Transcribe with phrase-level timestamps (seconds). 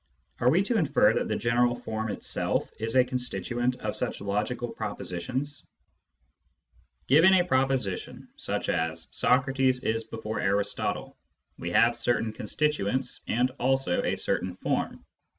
[0.39, 4.69] Are we to infer that the general form itself is a constituent of such logical
[4.69, 5.63] propositions?
[7.07, 11.15] Given a proposition, such as" Socrates is before Aristotle,"
[11.59, 15.05] we have certain constituents and also a certain form.